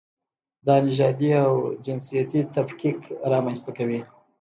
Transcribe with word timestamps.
دا 0.67 0.75
نژادي 0.87 1.29
او 1.45 1.53
جنسیتي 1.85 2.41
تفکیک 2.55 2.99
رامنځته 3.31 3.71
کوي. 3.77 3.99